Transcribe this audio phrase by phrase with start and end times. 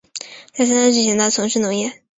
[0.51, 2.01] 在参政之前他从事农业。